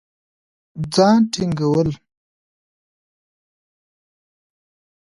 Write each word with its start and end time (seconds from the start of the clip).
ځان 0.93 1.21
ټينګول 1.33 1.89